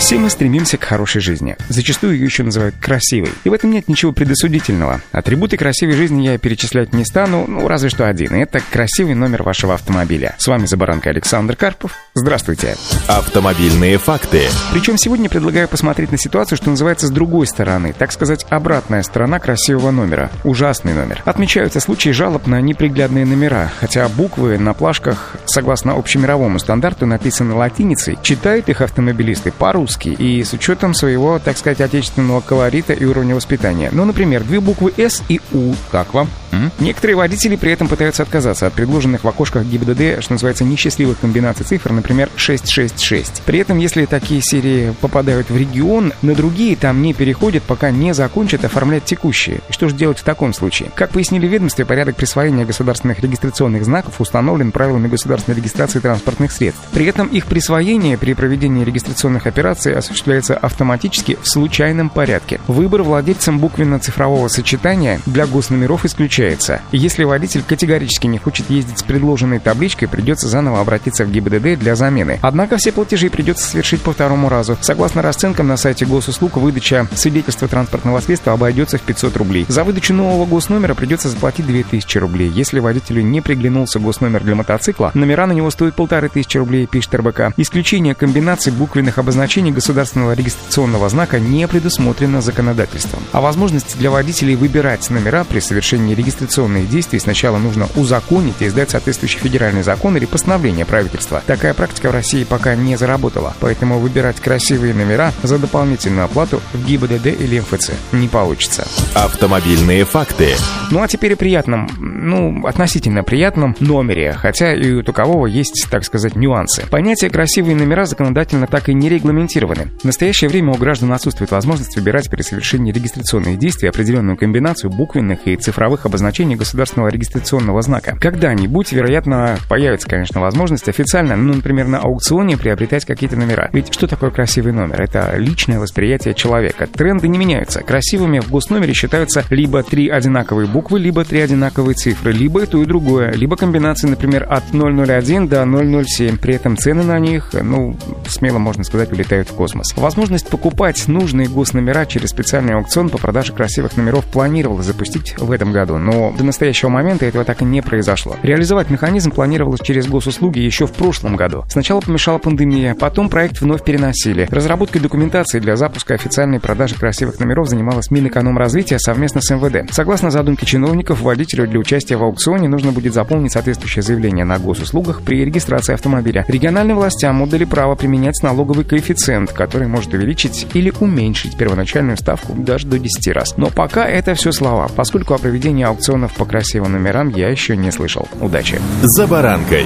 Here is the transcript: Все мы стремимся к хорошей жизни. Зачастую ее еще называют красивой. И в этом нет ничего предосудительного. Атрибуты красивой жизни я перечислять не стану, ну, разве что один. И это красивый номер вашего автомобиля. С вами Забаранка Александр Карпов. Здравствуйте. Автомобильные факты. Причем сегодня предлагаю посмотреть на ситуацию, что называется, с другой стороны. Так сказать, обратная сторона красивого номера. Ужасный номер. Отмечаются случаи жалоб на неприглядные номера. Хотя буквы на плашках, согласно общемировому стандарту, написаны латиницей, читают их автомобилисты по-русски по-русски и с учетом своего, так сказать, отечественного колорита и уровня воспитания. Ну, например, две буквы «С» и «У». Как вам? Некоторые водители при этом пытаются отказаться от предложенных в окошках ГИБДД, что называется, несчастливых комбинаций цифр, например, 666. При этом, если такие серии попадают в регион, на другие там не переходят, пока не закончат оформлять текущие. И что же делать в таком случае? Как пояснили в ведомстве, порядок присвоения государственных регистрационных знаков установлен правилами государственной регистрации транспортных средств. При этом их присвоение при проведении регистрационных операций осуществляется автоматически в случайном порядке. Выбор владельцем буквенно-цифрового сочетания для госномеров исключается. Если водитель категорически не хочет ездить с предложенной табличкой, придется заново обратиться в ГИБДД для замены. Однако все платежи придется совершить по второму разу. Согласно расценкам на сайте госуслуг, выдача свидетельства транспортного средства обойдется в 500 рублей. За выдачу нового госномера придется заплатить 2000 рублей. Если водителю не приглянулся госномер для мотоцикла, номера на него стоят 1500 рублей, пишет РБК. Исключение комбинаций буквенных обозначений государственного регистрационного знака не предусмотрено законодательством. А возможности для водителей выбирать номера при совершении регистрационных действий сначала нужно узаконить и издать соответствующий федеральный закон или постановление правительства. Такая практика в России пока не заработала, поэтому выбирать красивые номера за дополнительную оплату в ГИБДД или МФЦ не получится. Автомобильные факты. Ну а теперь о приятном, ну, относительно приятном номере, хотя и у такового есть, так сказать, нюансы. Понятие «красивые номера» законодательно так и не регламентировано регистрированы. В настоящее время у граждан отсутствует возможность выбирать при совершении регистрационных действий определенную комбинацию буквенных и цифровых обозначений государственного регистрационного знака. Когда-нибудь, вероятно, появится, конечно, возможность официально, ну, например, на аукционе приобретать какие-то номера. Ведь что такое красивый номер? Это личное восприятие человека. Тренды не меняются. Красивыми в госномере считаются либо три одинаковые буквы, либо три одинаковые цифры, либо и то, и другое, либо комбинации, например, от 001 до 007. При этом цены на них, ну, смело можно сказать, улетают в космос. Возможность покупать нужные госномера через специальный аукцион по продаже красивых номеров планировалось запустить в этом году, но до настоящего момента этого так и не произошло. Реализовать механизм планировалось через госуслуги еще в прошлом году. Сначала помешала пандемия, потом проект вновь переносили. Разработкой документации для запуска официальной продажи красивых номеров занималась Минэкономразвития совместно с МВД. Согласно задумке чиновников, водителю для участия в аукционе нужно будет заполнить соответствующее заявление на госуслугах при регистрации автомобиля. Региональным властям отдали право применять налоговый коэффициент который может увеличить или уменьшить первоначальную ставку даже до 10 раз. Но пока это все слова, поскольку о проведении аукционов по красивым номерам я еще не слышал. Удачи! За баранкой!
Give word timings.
Все 0.00 0.16
мы 0.16 0.30
стремимся 0.30 0.78
к 0.78 0.84
хорошей 0.84 1.20
жизни. 1.20 1.56
Зачастую 1.68 2.14
ее 2.14 2.24
еще 2.24 2.42
называют 2.42 2.74
красивой. 2.80 3.32
И 3.44 3.50
в 3.50 3.52
этом 3.52 3.70
нет 3.70 3.86
ничего 3.86 4.12
предосудительного. 4.12 5.02
Атрибуты 5.12 5.58
красивой 5.58 5.92
жизни 5.92 6.22
я 6.22 6.38
перечислять 6.38 6.94
не 6.94 7.04
стану, 7.04 7.44
ну, 7.46 7.68
разве 7.68 7.90
что 7.90 8.08
один. 8.08 8.34
И 8.34 8.40
это 8.40 8.60
красивый 8.72 9.14
номер 9.14 9.42
вашего 9.42 9.74
автомобиля. 9.74 10.34
С 10.38 10.46
вами 10.48 10.64
Забаранка 10.64 11.10
Александр 11.10 11.54
Карпов. 11.54 11.92
Здравствуйте. 12.14 12.76
Автомобильные 13.08 13.98
факты. 13.98 14.44
Причем 14.72 14.96
сегодня 14.96 15.28
предлагаю 15.28 15.68
посмотреть 15.68 16.10
на 16.10 16.18
ситуацию, 16.18 16.56
что 16.56 16.70
называется, 16.70 17.06
с 17.06 17.10
другой 17.10 17.46
стороны. 17.46 17.94
Так 17.96 18.10
сказать, 18.10 18.46
обратная 18.48 19.02
сторона 19.02 19.38
красивого 19.38 19.90
номера. 19.90 20.30
Ужасный 20.44 20.94
номер. 20.94 21.22
Отмечаются 21.26 21.78
случаи 21.78 22.08
жалоб 22.08 22.46
на 22.46 22.62
неприглядные 22.62 23.26
номера. 23.26 23.70
Хотя 23.80 24.08
буквы 24.08 24.58
на 24.58 24.72
плашках, 24.72 25.36
согласно 25.44 25.92
общемировому 25.92 26.58
стандарту, 26.58 27.04
написаны 27.04 27.54
латиницей, 27.54 28.18
читают 28.22 28.70
их 28.70 28.80
автомобилисты 28.80 29.52
по-русски 29.52 29.89
по-русски 29.90 30.08
и 30.08 30.44
с 30.44 30.52
учетом 30.52 30.94
своего, 30.94 31.38
так 31.38 31.58
сказать, 31.58 31.80
отечественного 31.80 32.40
колорита 32.40 32.92
и 32.92 33.04
уровня 33.04 33.34
воспитания. 33.34 33.90
Ну, 33.92 34.04
например, 34.04 34.44
две 34.44 34.60
буквы 34.60 34.92
«С» 34.96 35.22
и 35.28 35.40
«У». 35.52 35.74
Как 35.90 36.14
вам? 36.14 36.28
Некоторые 36.78 37.16
водители 37.16 37.56
при 37.56 37.72
этом 37.72 37.88
пытаются 37.88 38.22
отказаться 38.22 38.66
от 38.66 38.72
предложенных 38.72 39.24
в 39.24 39.28
окошках 39.28 39.64
ГИБДД, 39.64 40.22
что 40.22 40.32
называется, 40.32 40.64
несчастливых 40.64 41.18
комбинаций 41.20 41.66
цифр, 41.66 41.92
например, 41.92 42.28
666. 42.36 43.42
При 43.44 43.58
этом, 43.58 43.78
если 43.78 44.06
такие 44.06 44.40
серии 44.42 44.94
попадают 45.00 45.50
в 45.50 45.56
регион, 45.56 46.12
на 46.22 46.34
другие 46.34 46.76
там 46.76 47.02
не 47.02 47.14
переходят, 47.14 47.62
пока 47.62 47.90
не 47.90 48.14
закончат 48.14 48.64
оформлять 48.64 49.04
текущие. 49.04 49.60
И 49.68 49.72
что 49.72 49.88
же 49.88 49.94
делать 49.94 50.18
в 50.18 50.24
таком 50.24 50.52
случае? 50.52 50.90
Как 50.94 51.10
пояснили 51.10 51.46
в 51.46 51.50
ведомстве, 51.50 51.84
порядок 51.84 52.16
присвоения 52.16 52.64
государственных 52.64 53.20
регистрационных 53.20 53.84
знаков 53.84 54.20
установлен 54.20 54.72
правилами 54.72 55.08
государственной 55.08 55.56
регистрации 55.56 56.00
транспортных 56.00 56.52
средств. 56.52 56.82
При 56.92 57.06
этом 57.06 57.28
их 57.28 57.46
присвоение 57.46 58.18
при 58.18 58.34
проведении 58.34 58.84
регистрационных 58.84 59.46
операций 59.46 59.94
осуществляется 59.94 60.56
автоматически 60.56 61.38
в 61.40 61.48
случайном 61.48 62.10
порядке. 62.10 62.60
Выбор 62.66 63.02
владельцем 63.02 63.58
буквенно-цифрового 63.58 64.48
сочетания 64.48 65.20
для 65.26 65.46
госномеров 65.46 66.04
исключается. 66.40 66.80
Если 66.92 67.24
водитель 67.24 67.62
категорически 67.62 68.26
не 68.26 68.38
хочет 68.38 68.70
ездить 68.70 68.98
с 68.98 69.02
предложенной 69.02 69.58
табличкой, 69.58 70.08
придется 70.08 70.48
заново 70.48 70.80
обратиться 70.80 71.24
в 71.24 71.30
ГИБДД 71.30 71.78
для 71.78 71.94
замены. 71.94 72.38
Однако 72.42 72.76
все 72.76 72.92
платежи 72.92 73.30
придется 73.30 73.68
совершить 73.68 74.00
по 74.00 74.12
второму 74.12 74.48
разу. 74.48 74.76
Согласно 74.80 75.22
расценкам 75.22 75.68
на 75.68 75.76
сайте 75.76 76.06
госуслуг, 76.06 76.56
выдача 76.56 77.06
свидетельства 77.14 77.68
транспортного 77.68 78.20
средства 78.20 78.52
обойдется 78.52 78.98
в 78.98 79.02
500 79.02 79.36
рублей. 79.36 79.66
За 79.68 79.84
выдачу 79.84 80.14
нового 80.14 80.46
госномера 80.46 80.94
придется 80.94 81.28
заплатить 81.28 81.66
2000 81.66 82.18
рублей. 82.18 82.48
Если 82.48 82.80
водителю 82.80 83.22
не 83.22 83.40
приглянулся 83.40 83.98
госномер 83.98 84.42
для 84.42 84.54
мотоцикла, 84.54 85.10
номера 85.14 85.46
на 85.46 85.52
него 85.52 85.70
стоят 85.70 85.94
1500 85.94 86.54
рублей, 86.56 86.86
пишет 86.86 87.14
РБК. 87.14 87.54
Исключение 87.56 88.14
комбинаций 88.14 88.72
буквенных 88.72 89.18
обозначений 89.18 89.72
государственного 89.72 90.32
регистрационного 90.32 91.08
знака 91.08 91.38
не 91.38 91.66
предусмотрено 91.68 92.40
законодательством. 92.40 93.22
А 93.32 93.40
возможности 93.40 93.96
для 93.96 94.10
водителей 94.10 94.54
выбирать 94.54 95.08
номера 95.10 95.44
при 95.44 95.60
совершении 95.60 96.14
регистрационных 96.30 96.88
действий 96.88 97.18
сначала 97.18 97.58
нужно 97.58 97.86
узаконить 97.96 98.60
и 98.60 98.66
издать 98.66 98.90
соответствующий 98.90 99.38
федеральный 99.38 99.82
закон 99.82 100.16
или 100.16 100.26
постановление 100.26 100.84
правительства. 100.84 101.42
Такая 101.46 101.74
практика 101.74 102.10
в 102.10 102.12
России 102.12 102.44
пока 102.44 102.74
не 102.74 102.96
заработала, 102.96 103.54
поэтому 103.60 103.98
выбирать 103.98 104.40
красивые 104.40 104.92
номера 104.92 105.32
за 105.42 105.58
дополнительную 105.58 106.24
оплату 106.24 106.60
в 106.72 106.84
ГИБДД 106.84 107.26
или 107.26 107.60
МФЦ 107.60 107.92
не 108.12 108.28
получится. 108.28 108.86
Автомобильные 109.14 110.04
факты. 110.04 110.54
Ну 110.90 111.02
а 111.02 111.08
теперь 111.08 111.34
о 111.34 111.36
приятном, 111.36 111.88
ну, 111.98 112.66
относительно 112.66 113.22
приятном 113.22 113.76
номере, 113.80 114.32
хотя 114.32 114.74
и 114.74 114.92
у 114.92 115.02
такового 115.02 115.46
есть, 115.46 115.86
так 115.90 116.04
сказать, 116.04 116.34
нюансы. 116.36 116.86
Понятие 116.90 117.30
«красивые 117.30 117.76
номера» 117.76 118.04
законодательно 118.04 118.66
так 118.66 118.88
и 118.88 118.94
не 118.94 119.08
регламентировано 119.08 119.60
регистрированы. 119.60 119.90
В 120.00 120.04
настоящее 120.04 120.48
время 120.50 120.72
у 120.72 120.76
граждан 120.76 121.12
отсутствует 121.12 121.50
возможность 121.50 121.96
выбирать 121.96 122.30
при 122.30 122.42
совершении 122.42 122.92
регистрационных 122.92 123.58
действий 123.58 123.88
определенную 123.88 124.36
комбинацию 124.36 124.90
буквенных 124.90 125.46
и 125.46 125.56
цифровых 125.56 126.06
обозначений 126.06 126.19
государственного 126.56 127.08
регистрационного 127.08 127.82
знака. 127.82 128.16
Когда-нибудь, 128.20 128.92
вероятно, 128.92 129.58
появится, 129.68 130.08
конечно, 130.08 130.40
возможность 130.40 130.88
официально, 130.88 131.36
ну, 131.36 131.54
например, 131.54 131.86
на 131.86 131.98
аукционе 131.98 132.56
приобретать 132.56 133.04
какие-то 133.04 133.36
номера. 133.36 133.70
Ведь 133.72 133.92
что 133.92 134.06
такое 134.06 134.30
красивый 134.30 134.72
номер? 134.72 135.02
Это 135.02 135.34
личное 135.36 135.78
восприятие 135.78 136.34
человека. 136.34 136.86
Тренды 136.86 137.28
не 137.28 137.38
меняются. 137.38 137.80
Красивыми 137.80 138.40
в 138.40 138.50
госномере 138.50 138.92
считаются 138.92 139.44
либо 139.50 139.82
три 139.82 140.08
одинаковые 140.08 140.66
буквы, 140.66 140.98
либо 140.98 141.24
три 141.24 141.40
одинаковые 141.40 141.94
цифры, 141.94 142.32
либо 142.32 142.62
и 142.62 142.66
то, 142.66 142.82
и 142.82 142.86
другое, 142.86 143.32
либо 143.32 143.56
комбинации, 143.56 144.08
например, 144.08 144.46
от 144.48 144.64
001 144.72 145.48
до 145.48 145.64
007. 146.04 146.38
При 146.38 146.54
этом 146.54 146.76
цены 146.76 147.02
на 147.02 147.18
них, 147.18 147.50
ну, 147.52 147.96
смело 148.28 148.58
можно 148.58 148.84
сказать, 148.84 149.12
улетают 149.12 149.48
в 149.48 149.54
космос. 149.54 149.94
Возможность 149.96 150.48
покупать 150.48 151.08
нужные 151.08 151.48
госномера 151.48 152.06
через 152.06 152.30
специальный 152.30 152.74
аукцион 152.74 153.08
по 153.08 153.18
продаже 153.18 153.52
красивых 153.52 153.96
номеров 153.96 154.24
планировалось 154.26 154.86
запустить 154.86 155.34
в 155.38 155.50
этом 155.50 155.72
году, 155.72 155.98
но 155.98 156.09
до 156.36 156.44
настоящего 156.44 156.88
момента 156.88 157.26
этого 157.26 157.44
так 157.44 157.62
и 157.62 157.64
не 157.64 157.82
произошло. 157.82 158.36
Реализовать 158.42 158.90
механизм 158.90 159.30
планировалось 159.30 159.80
через 159.80 160.06
госуслуги 160.06 160.58
еще 160.58 160.86
в 160.86 160.92
прошлом 160.92 161.36
году. 161.36 161.64
Сначала 161.68 162.00
помешала 162.00 162.38
пандемия, 162.38 162.94
потом 162.94 163.28
проект 163.28 163.60
вновь 163.60 163.84
переносили. 163.84 164.48
Разработкой 164.50 165.00
документации 165.00 165.60
для 165.60 165.76
запуска 165.76 166.14
официальной 166.14 166.60
продажи 166.60 166.94
красивых 166.94 167.38
номеров 167.38 167.68
занималась 167.68 168.10
Минэкономразвития 168.10 168.98
совместно 168.98 169.40
с 169.40 169.50
МВД. 169.50 169.92
Согласно 169.92 170.30
задумке 170.30 170.66
чиновников, 170.66 171.20
водителю 171.20 171.68
для 171.68 171.78
участия 171.78 172.16
в 172.16 172.24
аукционе 172.24 172.68
нужно 172.68 172.92
будет 172.92 173.14
заполнить 173.14 173.52
соответствующее 173.52 174.02
заявление 174.02 174.44
на 174.44 174.58
госуслугах 174.58 175.22
при 175.22 175.44
регистрации 175.44 175.94
автомобиля. 175.94 176.44
Региональным 176.48 176.96
властям 176.96 177.42
отдали 177.42 177.64
право 177.64 177.94
применять 177.94 178.42
налоговый 178.42 178.84
коэффициент 178.84 179.50
который 179.52 179.88
может 179.88 180.14
увеличить 180.14 180.66
или 180.74 180.92
уменьшить 181.00 181.56
первоначальную 181.56 182.16
ставку 182.16 182.54
даже 182.54 182.86
до 182.86 182.98
10 182.98 183.28
раз. 183.28 183.56
Но 183.56 183.68
пока 183.68 184.06
это 184.06 184.34
все 184.34 184.52
слова, 184.52 184.88
поскольку 184.94 185.34
о 185.34 185.38
проведении 185.38 185.84
аукционов 186.00 186.32
по 186.32 186.46
красивым 186.46 186.92
номерам 186.92 187.28
я 187.28 187.50
еще 187.50 187.76
не 187.76 187.90
слышал. 187.90 188.26
Удачи! 188.40 188.80
За 189.02 189.26
баранкой! 189.26 189.84